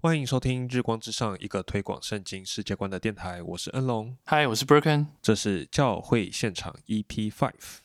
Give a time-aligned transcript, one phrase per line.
[0.00, 3.42] 欢迎收听《日光之上》，一个推广圣经世界观的电台。
[3.42, 5.06] 我是恩龙，嗨，我是 Broken，。
[5.20, 7.80] 这是教会现场 EP Five。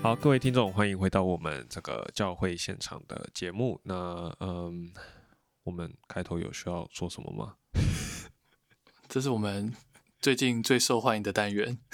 [0.00, 3.78] 好，各位听众，欢迎回到我们这个教会现场的节目。
[3.84, 4.90] 那，嗯，
[5.64, 7.56] 我们开头有需要说什么吗？
[9.06, 9.70] 这是我们
[10.20, 11.78] 最近最受欢迎的单元，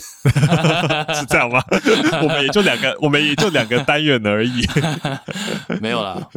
[1.14, 1.62] 是这样吗？
[2.22, 4.62] 我们也就两个，我们也就两个单元而已。
[5.80, 6.28] 没有啦，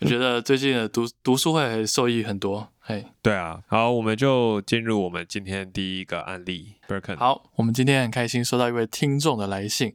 [0.00, 2.72] 我觉得最近的读读书会受益很多。
[2.80, 6.74] 嘿，对啊，好，我们就进入我们今天第一个案例。
[6.88, 9.94] Birken，好，我们今天很开心收到一位听众的来信，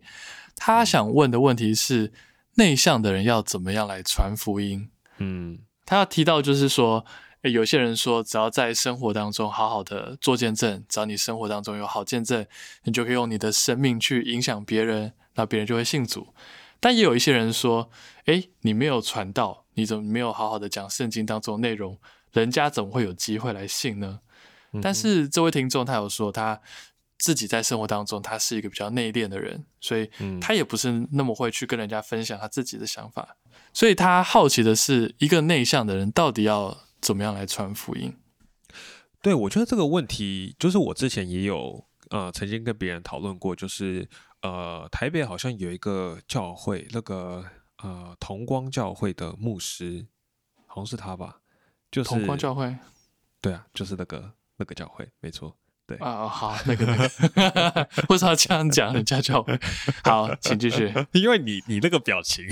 [0.56, 2.14] 他想问的问题是：
[2.56, 4.90] 内向的人要怎么样来传福音？
[5.18, 12.46] 嗯他要提到就是说，诶有些人说，只要在生活当中好好的做见证，只要你生活当中有好见证，
[12.84, 16.34] 你就可以用你的生命去影响别人，那别人就会信主。
[16.80, 17.90] 但也有一些人说，
[18.26, 21.98] 诶，你没有传道，你怎么没有好好的讲圣经当中的内容，
[22.32, 24.20] 人家怎么会有机会来信呢？
[24.82, 26.62] 但是这位听众他有说，他
[27.18, 33.36] 自己在生活当中他是一个比较内敛的人，所以嗯他也不是那么会去跟人家分享他自己的想法。
[33.74, 38.16] 所以他好奇的是，一个内向的人到底要怎么样来传福音？
[39.22, 44.08] 对，我觉得这个问题就是我之前也有呃曾经跟别人讨论过，就是
[44.42, 47.46] 呃台北好像有一个教会，那个
[47.84, 50.08] 呃同光教会的牧师，
[50.66, 51.42] 好像是他吧，
[51.92, 52.76] 就是同光教会
[53.42, 55.56] 对啊，就是那个那个教会，没错。
[56.00, 56.96] 啊，好，那个那
[57.52, 59.60] 个，为什么要这样讲人家教会？
[60.04, 60.94] 好，请继续。
[61.12, 62.46] 因为你你那个表情，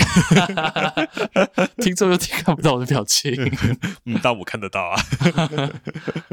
[1.77, 3.33] 听众又听看不到我的表情。
[4.05, 4.95] 嗯，但我看得到啊。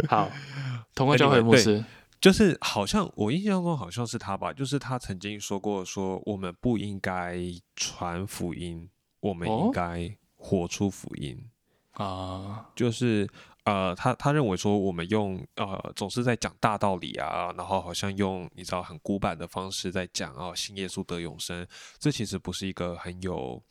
[0.09, 0.31] 好，
[0.95, 1.85] 同光教会牧师，
[2.21, 7.39] 就是好像我印象中好像是他吧，就是他曾经说过，说我们不应该
[7.75, 8.89] 传福音，
[9.20, 11.51] 我们哦应该活出福音。
[11.93, 13.27] 啊，就是
[13.67, 21.67] 呃，他他认为说我们用呃总是在讲大道理啊，然后好像用你知道很古板的方式在讲哦，信耶稣得永生，
[21.98, 23.63] 这其实不是一个很有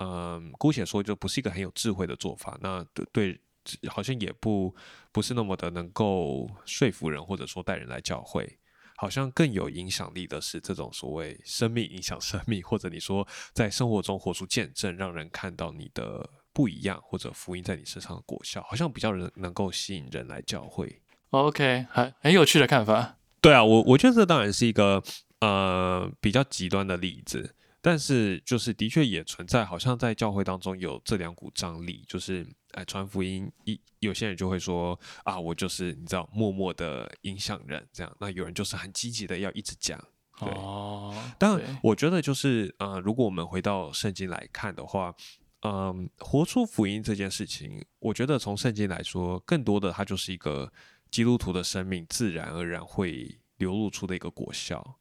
[0.00, 2.56] 嗯、姑且说就不是一个很有智慧的做法。
[2.60, 3.40] 那对对，
[3.88, 4.72] 好像也不
[5.10, 8.58] 不是那么的能够说服人，或者说带人来教会。
[9.00, 16.28] 好像更有影响力的是这种所谓生命影响生命，或者你说在生活中活出见证，让人看到你的
[16.58, 21.00] 不一样，或者福音在你身上的果效，好像比较能能够吸引人来教会。
[21.30, 23.16] OK，很很有趣的看法。
[23.40, 25.00] 对啊，我我觉得这当然是一个
[25.40, 39.96] 呃比较极端的例子，但是就是的确也存在，好像在教会当中有这两股张力，就是哎传福音，一有些人就会说啊，我就是你知道默默的影响人这样，那有人就是很积极的要一直讲。
[40.40, 45.14] 对哦，对当然，我觉得就是呃，如果我们回到圣经来看的话，
[45.62, 50.72] 嗯，活出福音这件事情，我觉得从圣经来说，更多的它就是一个
[51.10, 54.98] 基督徒的生命自然而然会流露出的一个果效。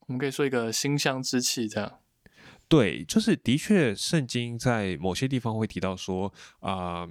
[0.00, 2.00] 我们可以说一个馨香之气，这样。
[2.68, 7.08] 对，就是的确，圣经在某些地方会提到说，啊、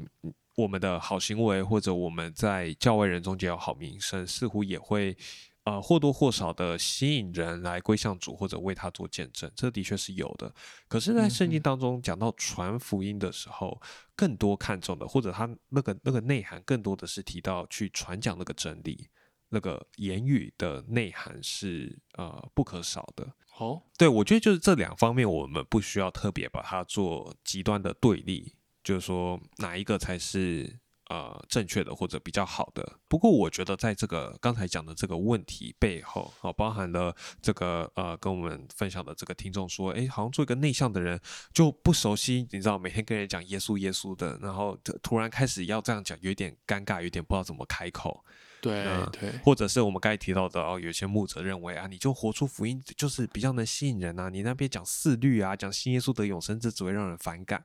[0.55, 5.17] 我们的好行为或者我们在教外人中间有好名声，似乎也会
[5.67, 10.53] 呃或多或少的吸引人来归向主或者为他做见证，这的确是有的。
[10.87, 13.81] 可是，在圣经当中讲到传福音的时候，
[14.15, 19.09] 更多看重的，或者他那个那个内涵，更多的是提到去传讲那个真理，
[19.49, 23.27] 那个言语的内涵是呃不可少的。
[23.57, 28.55] 哦，对，我觉得就是这两方面，我们不需要特别把它做极端的对立，
[28.85, 30.79] 就是说哪一个才是
[31.09, 32.99] 呃正确的或者比较好的。
[33.07, 41.19] 不过，我觉得在这个刚才讲的这个问题背后，哦，包含了这个呃跟我们分享的这个听众说，诶，好像做一个内向的人
[41.53, 48.23] 就不熟悉，你知道每天跟人讲耶稣耶稣的，然后突然开始要这样讲，有点尴尬，有点不知道怎么开口。
[48.59, 54.29] 对嗯对，或者是我们刚才提到的哦，有些牧者认为啊，你就活出福音，就是比较能吸引人啊。
[54.29, 57.63] 你那边讲四律啊，讲新耶稣得永生，这只会让人反感。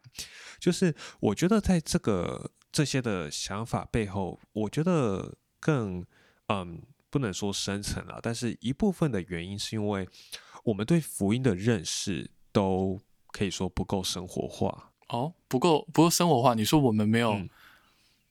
[0.61, 6.04] 就是我觉得在这个这些的想法背后，我觉得更
[6.48, 10.08] 嗯，不能说深层了，但是一部分的原因是因为
[10.64, 12.98] 我们对福音的认识都
[13.28, 14.92] 可以说不够生活化。
[15.08, 16.54] 哦，不够不够生活化。
[16.54, 17.48] 你说我们没有嗯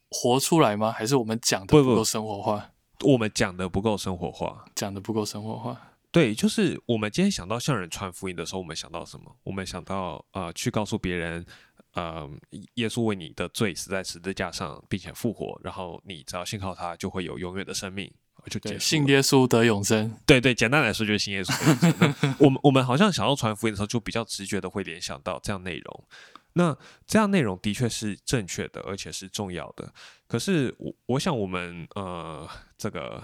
[0.09, 0.91] 活出来吗？
[0.91, 2.71] 还是我们讲的不够生活化？
[3.03, 5.79] 我们讲的不够生活化，讲的不够生活化？
[6.11, 9.35] 对，就是我们今天想到向人传福音的时候，我们想到什么？
[9.43, 11.45] 我们想到呃，去告诉别人，
[11.93, 12.29] 呃，
[12.75, 18.11] 耶稣为你的罪死在十字架上，并且复活，然后你只要信靠他，就会有永远的生命。
[18.49, 18.79] 就结束。
[18.79, 20.17] 信耶稣得永生。
[20.25, 22.35] 对对，简单来说就是信耶稣得永生。
[22.39, 26.03] 我们我们好像想要传福音的时候，就比较直觉的会联想到这样内容。
[26.53, 29.93] 那这样内容的确是正确的，而且是重要的。
[30.27, 33.23] 可是我我想我们呃这个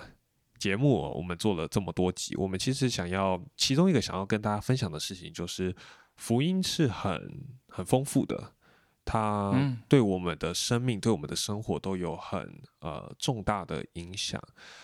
[0.60, 5.76] 节目我们做了这么多集，我们其实想要其中一个想要跟大家分享的事情，就是
[6.16, 8.54] 福音是很很丰富的，
[9.08, 14.40] 它嗯对我们的生命、对我们的生活都有很呃重大的影响。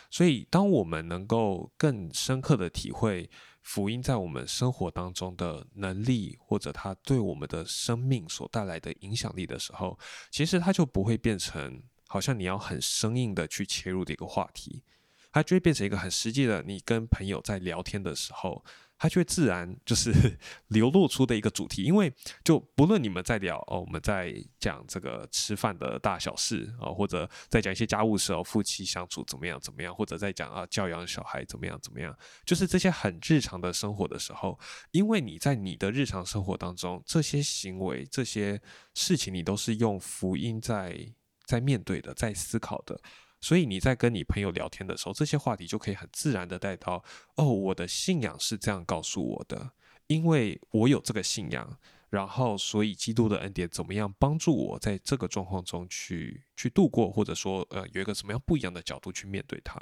[0.10, 3.30] 所以，当我们能够更深刻的体会
[3.62, 10.00] 福音在我们生活当中的能力，或者它对我们的生命所带来的影响力的时候，
[10.32, 14.84] 其实它就不会变成好像你要很生硬的去切入的一个话题，
[15.32, 18.64] 它就会变成一个很实际的，你跟朋友在聊天的时候。
[19.04, 20.14] 它却自然就是
[20.70, 22.10] 流露出的一个主题，因为
[22.42, 34.58] 就不论你们在聊哦，我们在讲这个吃饭的大小事啊、哦，或者在讲一些家务事哦，夫妻相处怎么样怎么样，或者在讲啊教养小孩怎么样怎么样，就是这些很日常的生活的时候，
[34.92, 38.62] 因为你在你的日常生活当中，这些行为、这些
[38.94, 40.98] 事情，你都是用福音在
[41.46, 42.98] 在面对的，在思考的。
[43.44, 47.04] 所以你在跟你朋友聊天的时候，这些话题就可以很自然的带到
[47.36, 49.72] 哦，我的信仰是这样告诉我的，
[50.08, 51.78] 因为我有这个信仰，
[52.10, 59.78] 然后所以基督的恩典怎么样帮助我在这个状况中去去度过，或者说呃有一个什么样不一样的角度去面对它。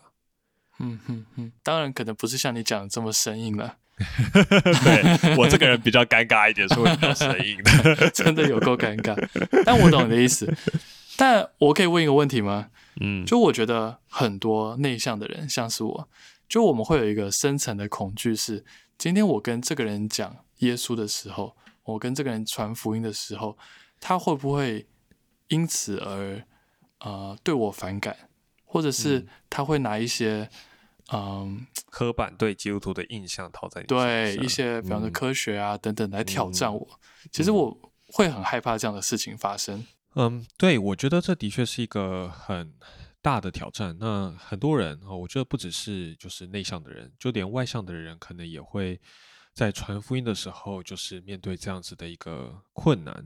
[0.80, 3.78] 嗯哼哼，当然可能不是像你讲的这么生硬了，
[4.84, 8.10] 对我这个人比较尴尬一点，是会比较生硬的。
[8.10, 9.16] 真的有够尴尬。
[9.64, 10.52] 但我懂你的意思。
[11.22, 12.72] 但我可以问一个问题吗？
[13.00, 16.10] 嗯，就我觉得很多内向的人，像是我，
[16.50, 18.66] 就我们会有一个深层的恐惧是，
[18.98, 23.56] 今天我跟这个人讲耶稣的时候，我跟这个人传福音的时候，
[24.00, 24.88] 他会不会
[25.50, 26.44] 因此而
[27.02, 28.18] 呃对我反感，
[28.66, 30.50] 或者是嗯他会拿一些
[31.14, 36.88] 嗯、刻板对基督徒的印象套在你对一些比方说嗯科学啊等等来挑战嗯我？
[37.32, 37.78] 其实我
[38.08, 39.86] 会很害怕这样的事情发生。
[40.16, 42.74] 嗯，对，我觉得这的确是一个很
[43.22, 43.98] 大的挑战。
[44.00, 49.00] 那很多人啊、哦，我觉得不只是就是内向的人，就连外向的人，可能也会
[49.54, 53.26] 在传福音的时候，就是面对这样子的一个困难。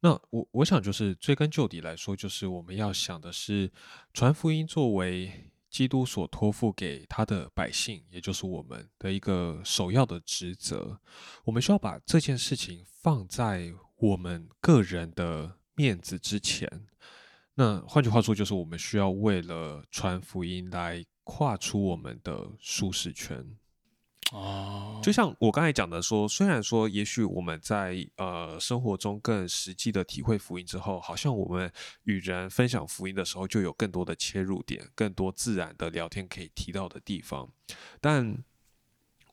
[0.00, 3.72] 那我我想就是追根究底来说，就是我们要想的是，
[4.12, 11.00] 传福音作为基督所托付给他的百姓，也就是我们的一个首要的职责。
[11.44, 16.68] 我们需要把这件事情放在我们个人的面子之前。
[17.54, 23.46] 那换句话说，就是我们需要为了传福音来跨出我们的舒适圈。
[24.32, 31.70] 哦，就像我刚才讲的说，虽然说也许我们在呃生活中更实际的体会福音之后，好像我们
[32.04, 37.50] 与人分享福音的时候，就有更多的切入点，更多自然的聊天可以提到的地方，
[38.00, 38.42] 但。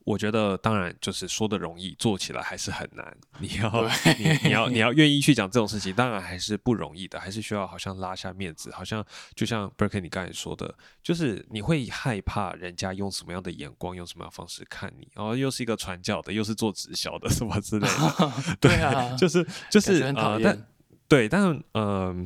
[0.04, 3.18] 我觉得，当然就是说的容易，做起来还是很难。
[3.40, 9.06] 你要对你你要你要愿意去讲这种事情，当然还是不容易的，还是需要好像拉下面子，好像
[9.36, 20.68] 就像 b e r k e 你刚才说的，就是你会害怕人家用什么样的眼光，用什么样的方式看你，然后又是一个传教的，又是做直销的， 什么之类的， 对啊，就是就是感觉很讨呃，但
[21.08, 21.42] 对，但
[21.74, 22.26] 嗯、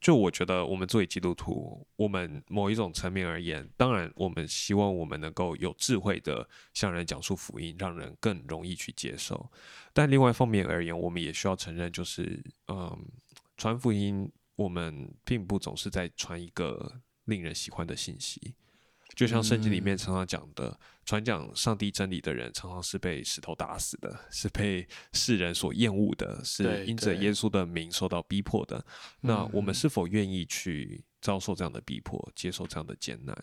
[0.00, 9.50] 就我觉得，我们作为基督徒，我们某一种层面而言，当然，我们希望我们能够有智慧的向人讲述福音，让人更容易去接受。
[9.92, 12.96] 但另外一方面而言，我们也需要承认，就是嗯，
[13.56, 18.54] 传福音，我们并不总是在传一个令人喜欢的信息。
[19.18, 28.86] 就像圣经里面嗯常常讲的，传讲上帝真理的人，常常是被石头打死的，是被世人所厌恶的，是因着耶稣的名受到逼迫的。
[29.22, 33.36] 那我们嗯是否愿意去遭受这样的逼迫，接受这样的艰难？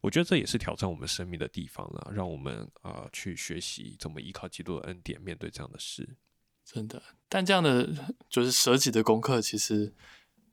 [0.00, 6.16] 我觉得这也是挑战我们生命的地方了，让我们啊、呃去学习怎么依靠基督的恩典面对这样的事。
[6.64, 7.92] 真的，但这样的
[8.30, 9.92] 就是舍己的功课，其实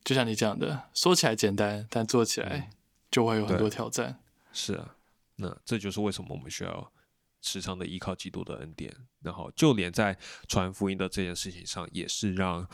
[0.02, 2.68] 就像你讲的，说起来简单，但做起来
[3.12, 4.18] 就会有很多挑战。
[4.56, 4.96] 是啊，
[5.36, 6.92] 那这就是为什么我们需要
[7.42, 12.66] 时常的依靠基督的恩典，然后就连在传福音的这件事情上，也是让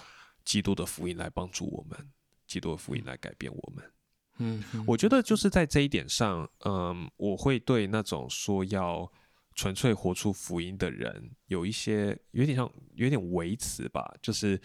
[0.45, 2.09] 基督的福音来帮助我们，
[2.47, 3.93] 基督的福音来改变我们。
[4.39, 9.11] 嗯，嗯我觉得就是在这一点上，嗯，我会对那种说要
[9.55, 14.59] 纯粹活出福音的人有一些有点像有点维持吧，就是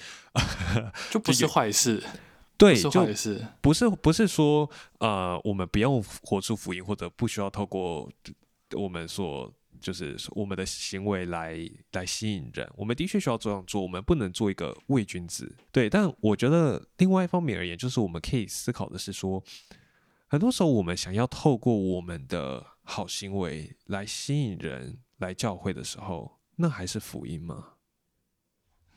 [1.12, 2.02] 就不是坏事，
[2.58, 3.06] 对，就。
[3.62, 8.12] 不是不是说呃，我们不用活出福音，或者不需要透过
[8.74, 11.58] 我们所就是我们的行为来
[11.92, 12.68] 来吸引人。
[12.76, 15.56] 我们的确需要这样做，我们不能做一个伪君子。
[15.72, 19.44] 对，但我觉得另外一方面而言，就是我们可以思考的是说，
[20.28, 27.74] 很多时候我们想要透过我们的好行为来吸引人来教会的时候，那还是福音吗？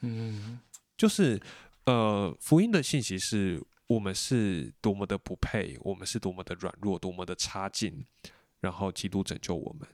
[0.00, 0.61] 嗯，
[0.97, 1.38] 就是
[1.90, 8.06] 呃，福音的信息是我们是多么的不配，我们是多么的软弱，多么的差劲，
[8.61, 9.88] 然后基督拯救我们。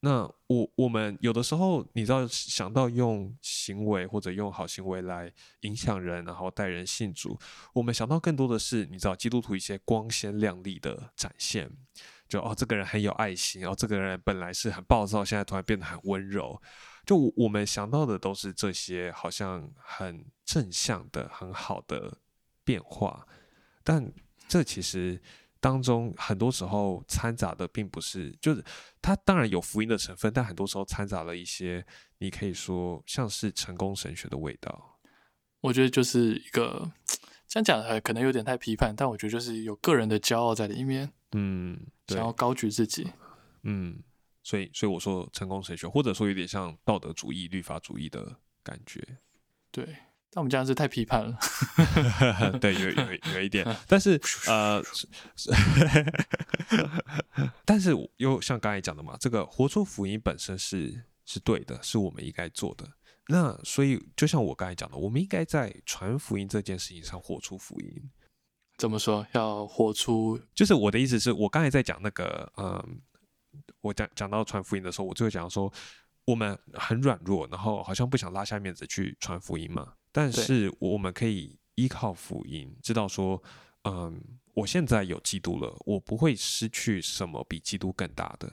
[0.00, 7.38] 那我我们有的时候，你知道，想到用行为或者用好行为来影响人，然后带人信主，
[7.72, 11.70] 我们想到更多的是，你知道，基督徒一些光鲜亮丽的展现，
[12.28, 16.60] 就哦，这个人很有爱心，哦，这个人本来是很暴躁，现在突然变得很温柔，
[17.04, 22.18] 就我们想到的都是这些好像很正向的、很好的
[22.64, 23.26] 变化，
[23.82, 24.12] 但
[24.48, 25.20] 这其实。
[25.62, 28.64] 当中很多时候掺杂的并不是，就是
[29.02, 31.84] 它当然有福音的成分，但很多时候掺杂了一些
[32.16, 34.98] 你可以说像是成功神学的味道。
[35.60, 36.90] 我觉得就是一个
[37.46, 41.78] 这样讲可能有点太批判，但我觉得就是有个人的骄傲在里面，嗯，
[42.08, 43.06] 想要高举自己，
[43.64, 44.02] 嗯，
[44.42, 49.02] 所以所以我说成功神学，或者说有点像道德主义、律法主义的感觉，
[49.70, 49.84] 对。
[50.32, 51.36] 但我们这样是太批判了，
[52.62, 54.12] 对，有有有一点， 但是
[54.46, 54.80] 呃，
[57.64, 62.88] 但是又像刚才讲的嘛，这个活出福音本身是是对的，是我们应该做的。
[63.26, 68.10] 那所以就像我刚才讲的，我们应该在传福音这件事情上活出福音。
[68.78, 69.26] 怎么说？
[69.32, 70.40] 要活出？
[70.54, 73.00] 就是我的意思是我刚才在讲那个，嗯，
[73.80, 75.72] 我讲讲到传福音的时候，我就会讲说，
[76.24, 79.94] 我们很软弱，然后好像不想拉下面子去传福音嘛。
[80.12, 83.42] 但是我们可以依靠福音，知道说，
[83.84, 84.20] 嗯，
[84.54, 88.52] 我现在有基督了，我不会失去什么比基督更大的，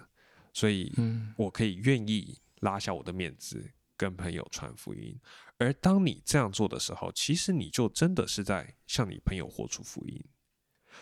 [0.54, 0.94] 所以，
[1.36, 5.20] 我可以愿意拉下我的面子跟朋友传福音。
[5.58, 10.24] 而当你这样做的时候，其实你就真的是在向你朋友活出福音，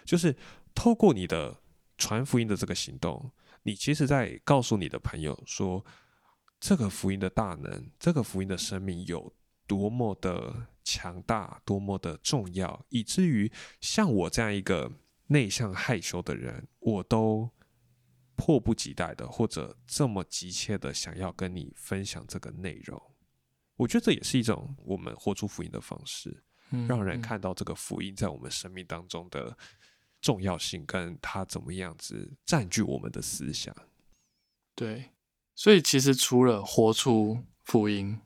[0.06, 0.34] 就是
[0.74, 1.54] 透过你的
[1.98, 3.30] 传福音的这个行动，
[3.66, 5.86] 你其实在告诉你的朋友说，
[6.60, 9.36] 这个福音的大能，这个福音的生命有。
[9.68, 14.92] 多么的强大，多么的重要，以至于像我这样一个
[15.26, 17.50] 内向害羞的人，我都
[18.36, 23.02] 迫不及待的，或者这么急切的想要跟你分享这个内容。
[23.76, 26.44] 我觉得这也是一种我们活出福音的方式，
[26.88, 29.58] 让人看到这个福音在我们生命当中的
[30.26, 33.76] 重要性，跟它怎么样子占据我们的思想。
[34.76, 35.12] 对，
[35.54, 38.20] 所以其实除了活出福音。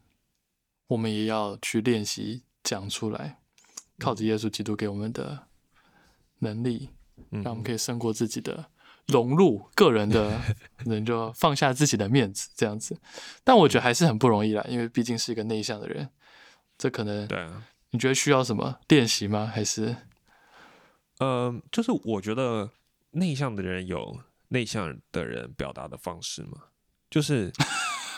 [0.87, 3.41] 我们也要去练习讲出来，
[3.99, 5.45] 靠着耶稣基督给我们的
[6.39, 6.89] 能力，
[7.29, 8.71] 让我们可以胜过自己的
[9.05, 10.41] 融入个人的
[10.85, 12.99] 人，就放下自己的面子这样子。
[13.43, 16.09] 但我觉得还是很不容易啦，因为毕竟是一个内向的人，
[16.75, 17.67] 这可能对啊？
[17.91, 19.45] 你觉得需要什么练习吗？
[19.45, 19.95] 还是
[21.19, 22.69] 嗯，就是我觉得
[23.11, 26.63] 内向的人有内向的人表达的方式嘛，
[27.09, 27.51] 就是。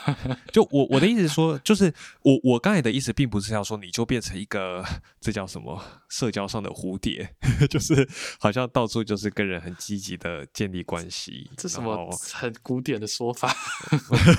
[0.51, 1.93] 就我我的意思是说，就是
[2.23, 4.83] 我我刚才的意思，并不是要说你就变成一个
[5.19, 7.35] 这叫什么社交上的蝴蝶，
[7.69, 8.07] 就是
[8.39, 11.49] 好像到处就是跟人很积极的建立关系。
[11.57, 13.53] 这什么很古典的说法？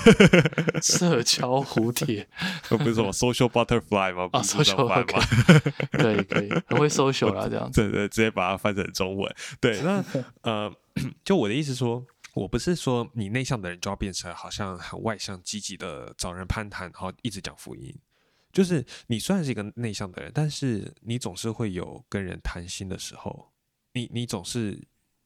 [0.81, 2.27] 社交蝴蝶，
[2.69, 4.29] 不是什么 social butterfly 吗？
[4.33, 5.03] 啊，social 吗？
[5.91, 7.81] 可以可以，很会 social 啦，这样子。
[7.81, 9.35] 对对，直接把它翻成中文。
[9.59, 10.03] 对，那
[10.41, 10.71] 呃，
[11.23, 12.05] 就我的意思说。
[12.33, 17.95] 我不是说你内向的人就要变成好像很外向、积极的找人攀谈，然后一直讲福音。
[18.51, 23.51] 就是你虽然是一个内向的人，但是你总是会有跟人谈心的时候。
[23.93, 24.81] 你你总是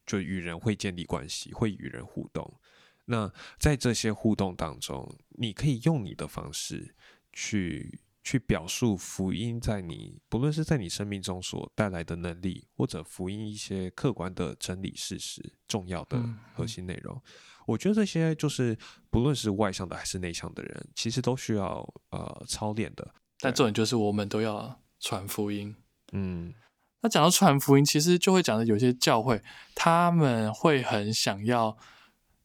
[0.06, 2.60] 就与人会建立关系，会与人互动。
[3.06, 6.94] 那在这些互动当中，你可以用你的方式
[7.32, 8.00] 去。
[8.28, 16.22] 去表述福音在你不论是在你生命中所带来的能力，或者福音一些客观的真理事实、重要的
[16.54, 17.22] 核心内容，
[17.66, 18.78] 我觉得这些就是
[19.10, 23.14] 不论是外向的还是内向的人，其实都需要呃操练的。
[23.40, 25.74] 但重点就是我们都要传福音。
[26.12, 26.54] 嗯，
[27.00, 29.42] 那讲到传福音，其实就会讲的有些教会
[29.74, 31.78] 他们会很想要。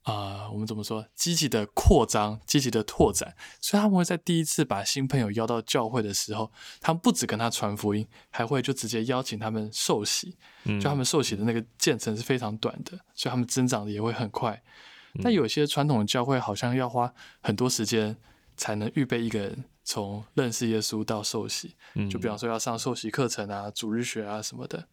[0.03, 1.07] 啊，我们怎么说？
[1.15, 10.37] 积极的扩张，积极的拓展，所以他们会在第一次把新朋友邀到教会的时候，他们不止跟他传福音，还会就直接邀请他们受洗。
[10.65, 14.61] 就他们受洗的那个渐层是非常短的，所以他们增长的也会很快。
[15.23, 18.17] 但有些传统的教会好像要花很多时间
[18.57, 21.77] 才能预备一个人从认识耶稣到受洗。
[22.11, 24.89] 就比方说要上受洗课程啊、主日学啊什么的。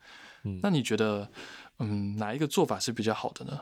[0.62, 1.32] 那你觉得，
[1.80, 3.62] 嗯，哪一个做法是比较好的呢？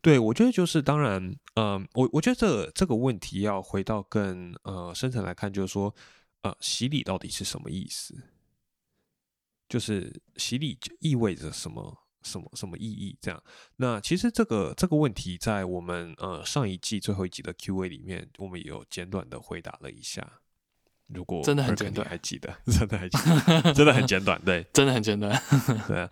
[0.00, 5.94] 对，我觉得就是当然，嗯，我我觉得这这个问题要回到更呃深层来看，就是说，
[6.42, 8.14] 呃，洗礼到底是什么意思？
[9.68, 13.16] 就是洗礼意味着什么什么什么意义？
[13.20, 13.42] 这样，
[13.76, 20.40] 那其实这个这个问题在我们呃上一季最后一集的 Q&A 里面，我们也有简短的回答了一下。
[21.08, 24.64] 如果真的很简短还记得， 真的还记得， 真的很简短，对。
[24.74, 25.42] 真的很简短。
[25.88, 26.10] 对啊，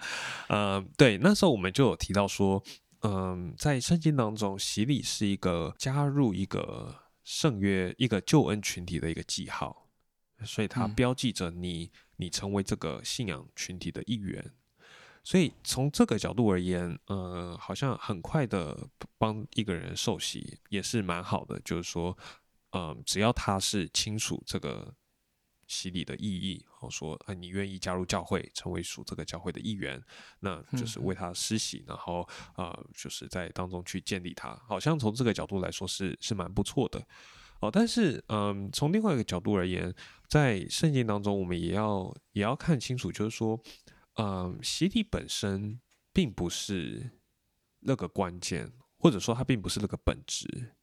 [0.48, 2.62] 呃，对，那时候我们就有提到说，
[3.08, 9.86] 嗯，在圣经当中，洗礼是一个加入一个圣约、一个救恩群体的一个记号，
[10.44, 14.52] 所以它嗯标记着你，你成为这个信仰群体的一员。
[15.22, 22.18] 所以从这个角度而言，呃，好像很快的帮一个人受洗也是蛮好的，就是说，
[22.70, 24.92] 嗯、只要他是清楚这个
[25.66, 30.00] 洗礼的意义，好说，啊，你愿意加入教会，成为属这个教会的一员，
[30.40, 37.04] 那就是为他施洗，然后呃，就是在当中去建立他，好像从这个角度来说是是蛮不错的。
[37.60, 39.94] 哦，但是嗯，从另外一个角度而言，
[40.28, 43.58] 在圣经当中，我们也要也要看清楚，就是说，
[44.16, 45.80] 嗯，洗礼本身
[46.12, 47.10] 并不是
[47.80, 50.75] 那个关键，或者说它并不是那个本质。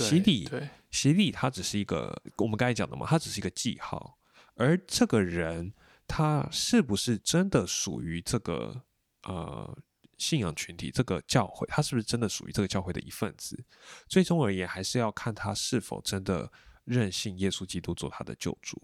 [0.00, 4.18] 对洗礼对，洗礼它只是一个我们刚才讲的嘛，它只是一个记号，
[4.54, 5.72] 而这个人
[6.06, 8.82] 他是不是真的属于这个
[9.22, 9.78] 呃
[10.18, 13.64] 信仰群体、这个教会，他是不是真的属于这个教会的一份子？
[14.08, 16.50] 最终而言，还是要看他是否真的
[16.84, 18.80] 认信耶稣基督做他的救主。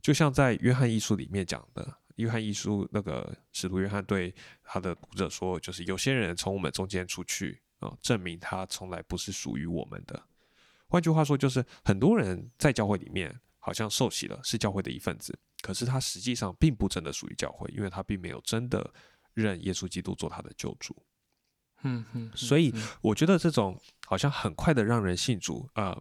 [0.00, 10.22] 就像在约翰一书里面讲的，约翰一书那个使徒约翰对他的读者说，就是有些人从我们中间出去啊、证明他从来不是属于我们的。
[10.86, 18.92] 换句话说，就是很多人在教会里面好像受洗了，是教会的一份子，可是他实际上并不真的属于教会，因为他并没有真的
[19.34, 20.96] 认耶稣基督做他的救主。
[21.82, 25.96] 嗯嗯，所以嗯我觉得这种好像很快的让人信主，呃，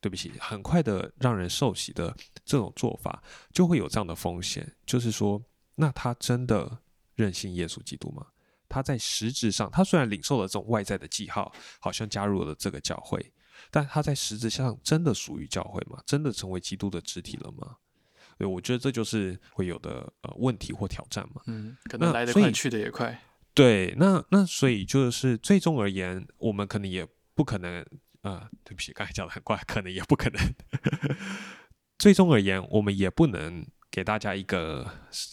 [0.00, 3.22] 对不起，很快的让人受洗的这种做法，
[3.52, 5.40] 就会有这样的风险，就是说，
[5.76, 6.80] 那他真的
[7.14, 8.26] 认信耶稣基督吗？
[8.72, 13.32] 他在实质上，他虽然领受了这种外在的记号，好像加入了这个教会，
[13.70, 16.02] 但他在实质上真的属于教会吗？
[16.06, 17.76] 真的成为基督的肢体了吗？
[18.38, 21.42] 对，我觉得这就是会有的呃问题或挑战嘛。
[21.46, 23.20] 嗯，可能来得快，去得也快。
[23.52, 27.84] 对，那那所以就是最终而言，我们可能也不可能，
[28.22, 30.40] 呃，对不起，刚才讲的很怪，可能也不可能。
[31.98, 34.90] 最终而言，我们也不能给大家一个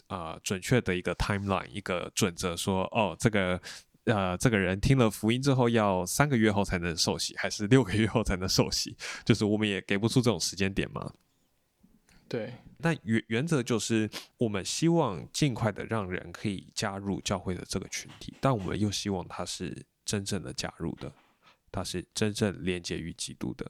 [0.08, 3.60] 呃准确的一个 timeline，一个准则说，哦，这个
[4.04, 11.13] 呃这个人听了福音之后要三个月后才能受洗，还是六个月后才能受洗， 就是我们也给不出这种时间点嘛。
[12.28, 21.12] 对，那原原则就是，我们希望尽快的让人可以加入教会的这个群体，但我们又希望他是真正的加入的，
[21.72, 23.65] 他是真正连接于基督的。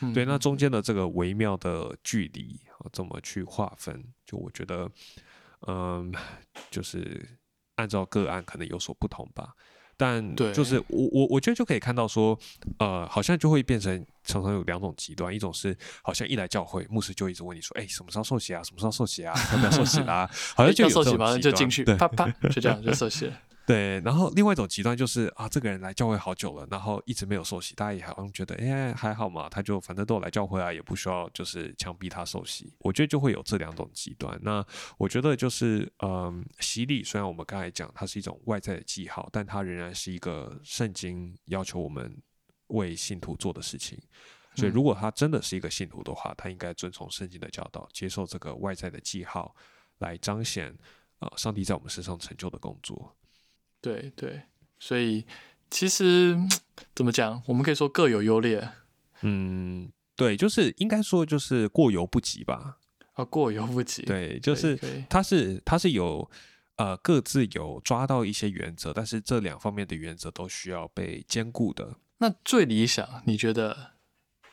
[0.00, 4.04] 嗯对，那中间的这个微妙的距离啊，怎么去划分？
[4.24, 4.90] 就我觉得，
[5.66, 6.12] 嗯，
[6.70, 7.38] 就是
[7.76, 9.54] 按照个案可能有所不同吧。
[9.98, 12.38] 但对就是我我我觉得就可以看到说，
[12.78, 18.62] 呃，好像就会变成常常有两种极端，一种是好像一来教会，牧师就一直问你说，哎、什么时候受洗啊？
[18.62, 19.32] 什么时候受洗啊？
[19.52, 23.40] 要不要受洗啦、 好像就有这种要受洗马上极端就进去，对啪啪，就这样就受洗了。
[23.66, 32.72] 对，然后另外一种极端就是啊，这个人来教会好久了，然后一直没有受洗，大家也好像觉得，哎，还好嘛，他就反正都有来教会啊，也不需要就是强逼他受洗。
[32.78, 34.38] 我觉得就会有这两种极端。
[34.40, 34.64] 那
[34.96, 42.16] 我觉得就是，嗯，洗礼虽然我们刚才讲它是一种外在的记号，但它仍然是一个圣经要求我们
[42.68, 43.98] 为信徒做的事情。
[44.54, 49.52] 所以，嗯如果他真的是一个信徒的话，他应该遵从圣经的教导，接受这个外在的记号，
[49.98, 50.72] 来彰显
[51.18, 53.12] 呃上帝在我们身上成就的工作。
[53.86, 54.42] 对对，
[54.80, 55.24] 所以
[55.70, 56.36] 其实
[56.92, 58.68] 怎么讲，我们可以说各有优劣
[59.20, 62.78] 嗯，对，就是应该说就是过犹不及吧。
[63.12, 64.02] 啊，过犹不及。
[64.02, 66.28] 对，就是可以可以它是它是有
[66.74, 71.94] 呃各自有抓到一些原则，但是这两方面的原则都需要被兼顾的。
[72.18, 73.92] 那最理想，你觉得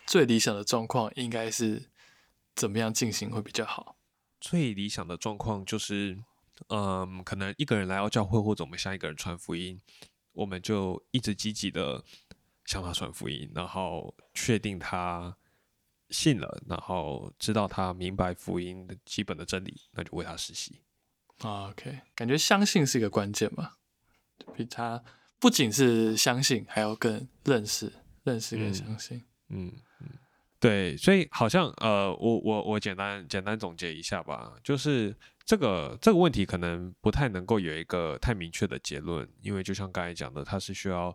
[0.06, 1.90] 最理想的状况应该是
[2.54, 3.98] 怎么样进行会比较好？
[4.40, 6.20] 最理想的状况就是，
[6.70, 9.80] 嗯，可能一个人来到教会，或者我们向一个人传福音，
[10.32, 12.04] 我们就一直积极的
[12.66, 15.36] 向他传福音，然后确定他
[16.10, 20.82] 信了，然后知道他明白福音的基本的真理，那就为他实习。
[21.40, 23.72] 啊，OK，感觉相信是一个关键嘛，
[24.56, 25.04] 比他
[25.40, 27.92] 不仅是相信，还要更认识、
[28.24, 29.18] 认识跟嗯相信。
[29.18, 29.24] 嗯
[29.68, 29.74] 嗯，
[30.64, 41.14] 对，所以好像呃，我我我简单简单总结一下吧，就是这个这个问题可能不太能够有一个太明确的结论，因为就像刚才讲的，它是需要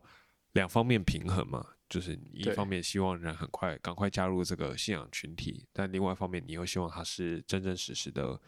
[0.53, 8.39] 两方面平衡嘛，就是一方面希望人很快赶快加入这个信仰群体，但另外一方面你又希望他是真真实实的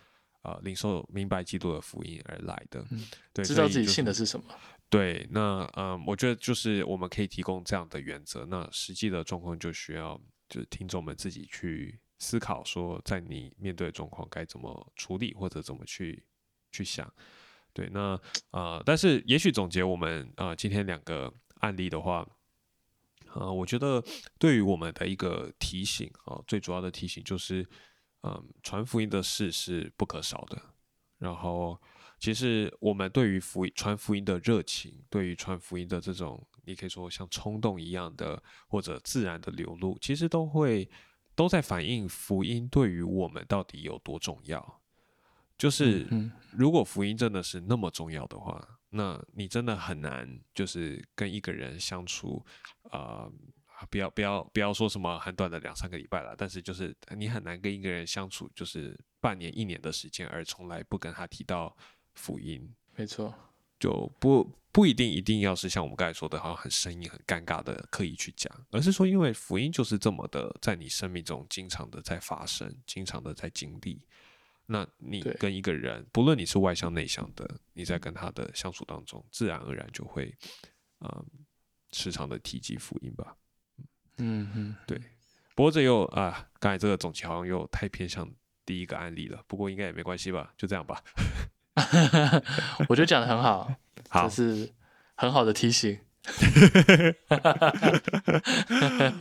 [0.43, 2.85] 呃领受明白基督的福音而来的。
[3.33, 4.45] 对，知道自己信的是什么。
[4.91, 8.45] 对，那嗯，我觉得就是我们可以提供这样的原则。
[8.45, 16.23] 那实际的状况就需要就是听众们自己去思考，说在你面对的状况该怎么处理，或者怎么去
[16.71, 17.11] 去想。
[17.73, 22.29] 对，那呃，但是也许总结我们呃今天两个案例的话，
[23.33, 24.05] 呃，我觉得
[24.39, 27.65] 对于我们的一个提醒啊、最主要的提醒就是，
[28.23, 30.61] 嗯，传福音的事是不可少的。
[31.19, 31.81] 然后，
[32.19, 40.89] 其实我们对于福音传福音的热情，对于传福音的这种，你可以说像冲动一样的，或者自然的流露，其实都会
[41.35, 44.81] 都在反映福音对于我们到底有多重要。
[45.59, 52.43] 就是嗯如果福音真的是那么重要的话，那你真的很难就是跟一个人相处，
[52.91, 53.31] 呃，
[53.91, 61.77] 不要不要不要说什么很短的两三个礼拜了，但是就是你很难跟一个人相处，就是半年一年的时间，而从来不跟他提到
[62.15, 63.35] 福音，没错，
[63.81, 74.07] 就不不一定一定要是像我们刚才说的，好像很生硬、很尴尬的刻意去讲，而是说，因为福音就是这么的在你生命中经常的在发生，经常的在经历。
[74.67, 80.33] 那你跟一个人，不论你是外向内向的，你在跟他的相处当中，自然而然就会，
[81.01, 81.27] 嗯，
[81.91, 83.35] 时常的提及福音吧。
[84.19, 84.77] 嗯嗯，
[85.57, 88.31] 不过这又啊，刚才这个总结好像又太偏向
[88.65, 91.03] 第一个案例了，不过应该也没关系吧，就这样吧。
[92.89, 93.71] 我觉得讲的很好，
[94.09, 94.71] 好这是
[95.15, 95.99] 很好的提醒。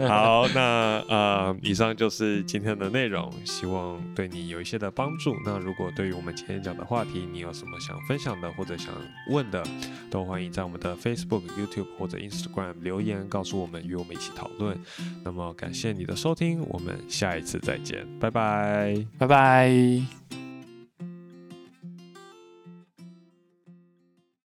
[0.05, 5.33] 好，那呃，以上就是今天的内容，希望对你有一些的帮助。
[5.45, 8.93] 那如果对于我们今天讲的话题，你有什么想分享的或者想
[9.29, 9.63] 问的，
[10.11, 14.77] 都欢迎在我们的 Facebook、YouTube 或者 Instagram 留言告诉我们，与我们一起讨论。
[15.23, 19.05] 那么感谢你的收听，我们下一次再见，拜拜。
[19.17, 20.38] 拜拜。